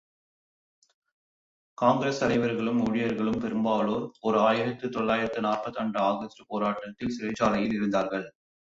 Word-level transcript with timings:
காங்கிரஸ் 1.77 2.19
தலைவர்களும் 2.19 2.81
ஊழியர்களும் 2.87 3.39
பெரும்பாலோர் 3.39 4.09
ஓர் 4.21 4.39
ஆயிரத்து 4.47 4.89
தொள்ளாயிரத்து 4.89 5.41
நாற்பத்திரண்டு 5.41 5.99
ஆகஸ்ட் 5.99 6.45
போராட்டத்தில் 6.47 7.15
சிறைச்சாலையில் 7.19 7.79
இருந்தார்கள். 7.79 8.27